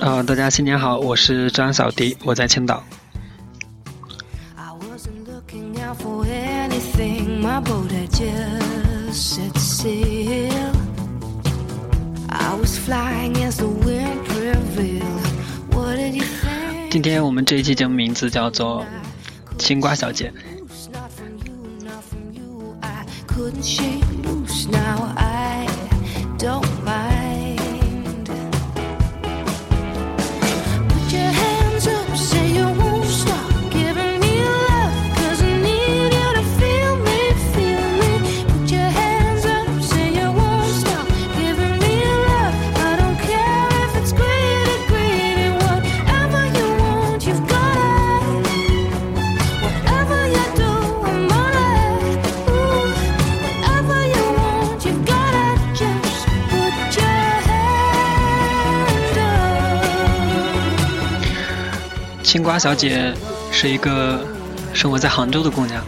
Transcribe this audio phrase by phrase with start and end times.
[0.00, 2.82] 呃，大家新年好，我是张小迪，我在青岛。
[16.90, 18.82] 今天我们这一期节目名字叫做
[19.58, 20.32] 《青瓜小姐》。
[62.30, 63.12] 青瓜小姐
[63.50, 64.24] 是一个
[64.72, 65.84] 生活在杭州的姑娘。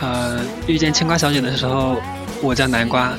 [0.00, 0.38] 呃，
[0.68, 2.00] 遇见青瓜小姐的时候，
[2.40, 3.12] 我叫南瓜。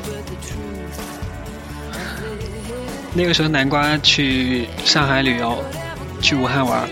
[3.13, 5.61] 那个时候，南瓜去上海旅游，
[6.21, 6.87] 去武汉玩，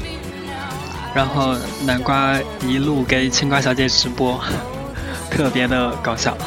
[1.13, 1.55] 然后
[1.85, 4.37] 南瓜一路给青瓜小姐直播，
[5.31, 6.37] 特别的搞笑。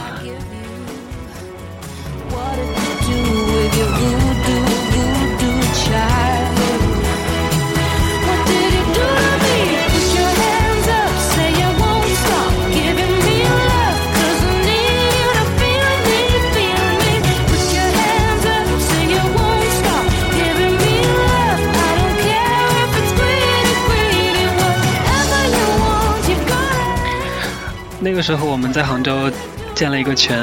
[28.19, 29.31] 个时候我们在杭州
[29.77, 30.37] 建了一个群，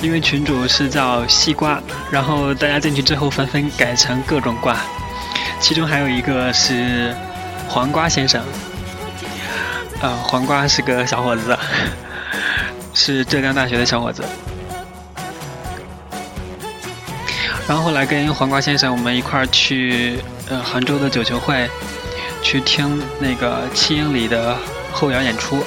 [0.00, 1.78] 因为群主是叫西瓜，
[2.10, 4.74] 然后大家进去之后纷纷改成各种瓜，
[5.60, 7.14] 其中还有一个是
[7.68, 8.42] 黄瓜先生，
[10.00, 11.54] 呃，黄瓜是个小伙子，
[12.94, 14.24] 是浙江大学的小伙子，
[17.68, 20.18] 然后后来跟黄瓜先生我们一块儿去
[20.48, 21.68] 呃杭州的九球会，
[22.40, 24.56] 去听那个七英里的
[24.94, 25.62] 后摇演出。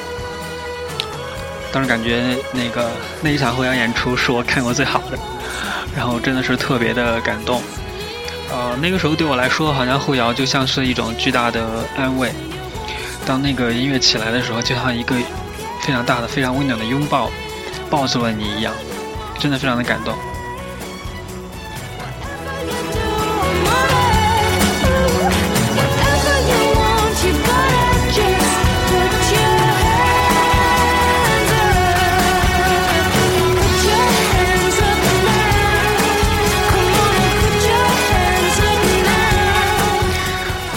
[1.73, 2.91] 当时感觉那个
[3.21, 5.17] 那一场后摇演出是我看过最好的，
[5.97, 7.61] 然后真的是特别的感动。
[8.51, 11.65] 呃，那个时候对我来说，好像后摇就像是一种巨大的
[11.97, 12.31] 安慰。
[13.25, 15.15] 当那个音乐起来的时候，就像一个
[15.81, 17.31] 非常大的、非常温暖的拥抱，
[17.89, 18.71] 抱住了你一样，
[19.39, 20.15] 真的非常的感动。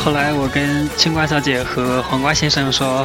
[0.07, 3.05] 后来我跟青瓜小姐和黄瓜先生说：“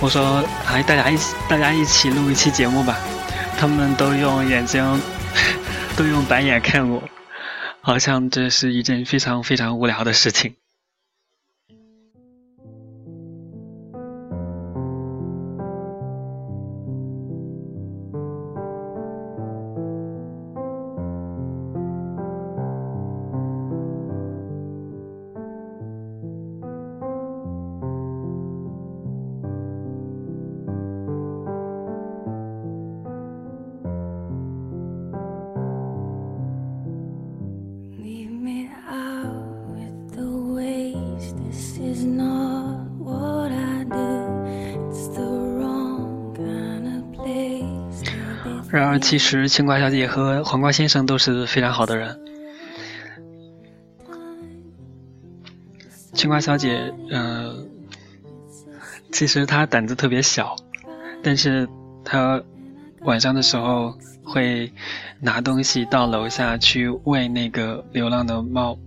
[0.00, 2.98] 我说，哎，大家一起，大家一起录一期节目吧。”
[3.58, 5.00] 他们都用眼睛，
[5.96, 7.02] 都用白眼看我，
[7.80, 10.56] 好像这是一件非常非常无聊的事情。
[48.72, 52.18] 然而，其实青瓜小姐和黄瓜先生都是非常好的人。
[56.14, 57.68] 青瓜小姐，嗯，
[59.12, 60.56] 其实她胆子特别小，
[61.22, 61.68] 但是
[62.02, 62.42] 她
[63.02, 64.72] 晚上的时候会
[65.20, 68.78] 拿东西到楼下去喂那个流浪的猫。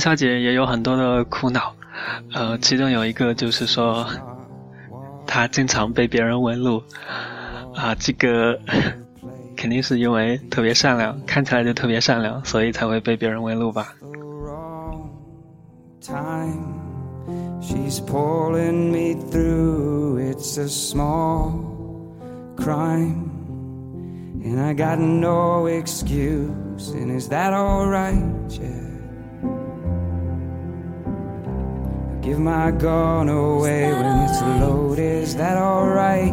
[0.00, 1.74] 小姐也有很多的苦恼，
[2.32, 4.06] 呃，其中有一个就是说，
[5.26, 6.82] 她经常被别人问路，
[7.74, 8.58] 啊，这个
[9.56, 13.94] 肯定是因为特别善良，看起来就特别善良，所以才会被别人问路吧。
[22.56, 23.30] crime.
[24.42, 28.22] And I got no excuse, and is that alright?
[28.48, 28.99] Yeah.
[32.30, 36.32] Give my gun away when it's loaded, is that alright?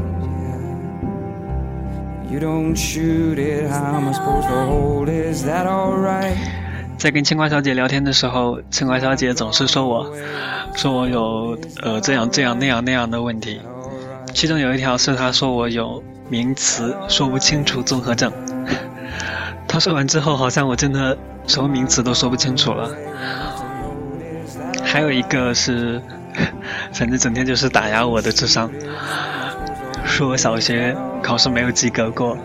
[2.29, 6.37] You don't shoot it, how am I supposed to hold Is that alright?
[6.99, 10.05] 在跟青瓜小姐聊天的时候，青瓜小姐总是说我，
[10.75, 13.59] 说我有呃这样这样那样那样的问题，
[14.35, 18.31] 其中有一条是她说我有名词说不清楚综合症。
[19.67, 21.17] 她说完之后，好像我真的
[21.47, 22.87] 什么名词都说不清楚了。
[24.89, 26.01] 还有一个是，
[26.93, 28.71] 反正整天就是打压我的智商，
[30.05, 32.37] 说我小学考试没有及格过。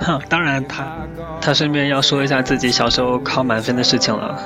[0.00, 0.96] 哼，当然他，
[1.40, 4.40] 他顺便要说一下自己小时候考满分的事情了。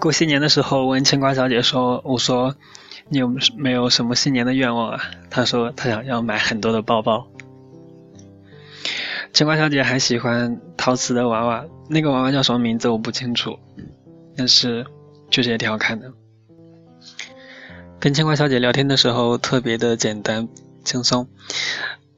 [0.00, 2.56] 过新年的时候，问青瓜小姐说：“我说，
[3.08, 5.00] 你有没有什么新年的愿望啊？”
[5.30, 7.28] 她说：“她想要买很多的包包。”
[9.32, 13.58] 青瓜小姐还喜欢陶瓷的娃娃，那个娃娃叫什么名字我不清楚，
[14.36, 14.86] 但是
[15.30, 16.12] 确实也挺好看的。
[18.00, 20.48] 跟青瓜小姐聊天的时候特别的简单
[20.82, 21.28] 轻松，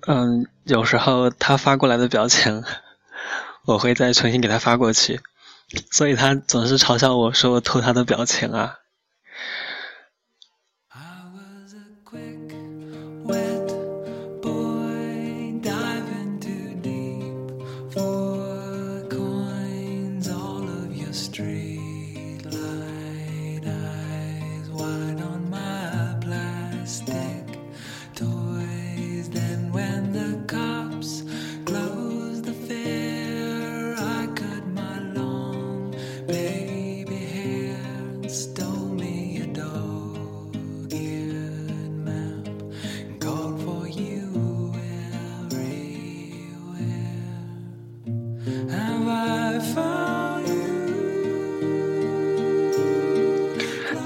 [0.06, 2.62] 嗯，有时候她发过来的表情，
[3.67, 5.20] 我会再重新给她发过去。
[5.91, 8.81] 所以他总是嘲笑我说我偷他的表情啊。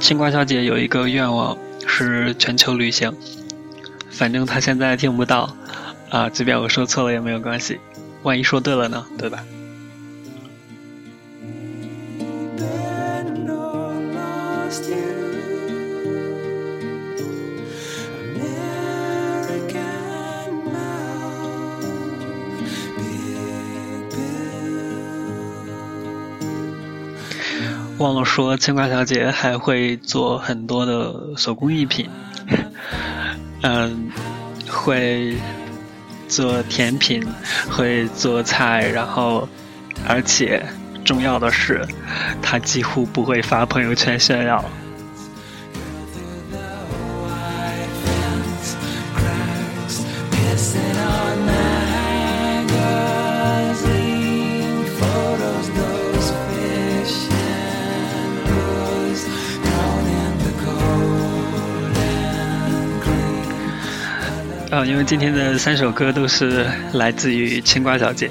[0.06, 3.12] 青瓜小姐有一个愿望是全球旅行，
[4.08, 5.56] 反正她现在听不到，
[6.10, 7.80] 啊，即便我说错了也没有关系，
[8.22, 9.42] 万一说对了呢，对吧？
[27.98, 32.08] 忘了说，青瓜小姐还会做很多的手工艺品，
[33.62, 34.10] 嗯，
[34.68, 35.34] 会
[36.28, 37.26] 做甜品，
[37.70, 39.48] 会做菜，然后，
[40.06, 40.62] 而且
[41.04, 41.86] 重要的是，
[42.42, 44.62] 她几乎不会发朋友圈炫耀。
[64.76, 68.30] 啊，因为今天的三首歌都是来自于青瓜小姐，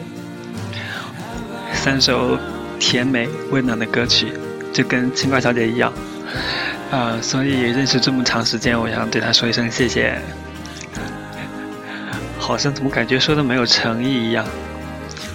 [1.73, 2.37] 三首
[2.79, 4.27] 甜美温暖的歌曲，
[4.71, 5.91] 就跟青瓜小姐一样，
[6.91, 10.21] 啊，所以认识这么长时间，我想对她说一声谢谢。
[12.37, 14.45] 好像怎么感觉说的没有诚意一样，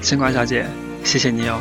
[0.01, 0.65] 青瓜小姐，
[1.03, 1.61] 谢谢你哦。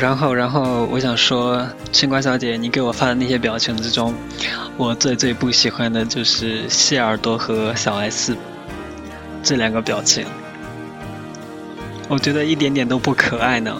[0.00, 4.14] 然后，然后我想说，青瓜小姐，你给我发的那些表情之中，
[4.76, 8.36] 我最最不喜欢的就是谢耳朵和小 S
[9.42, 10.24] 这两个表情，
[12.08, 13.76] 我觉得一点点都不可爱呢。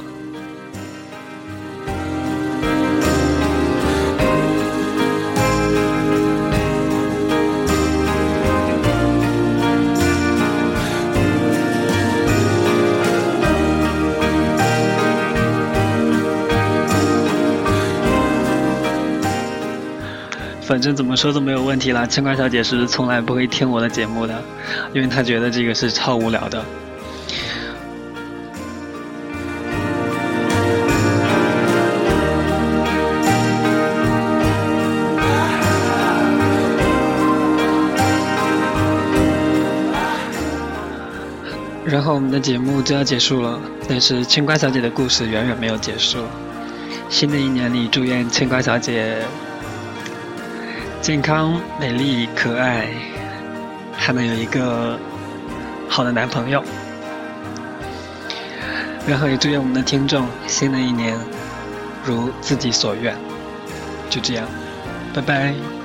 [20.69, 24.45] 反正怎么说都没有问题啦青瓜小姐是从来不会听我的节目的
[24.93, 26.63] 因为她觉得这个是超无聊的。
[41.87, 43.59] 然后我们的节目就要结束了
[43.89, 46.19] 但是青瓜小姐的故事远远没有结束。
[47.09, 49.17] 新的一年里祝愿青瓜小姐
[51.01, 52.89] 健康、美丽、可爱，
[53.97, 54.99] 还能有一个
[55.89, 56.63] 好的男朋友。
[59.07, 61.19] 然后也祝愿我们的听众，新的一年
[62.05, 63.17] 如自己所愿。
[64.11, 64.47] 就这样，
[65.15, 65.78] 拜拜。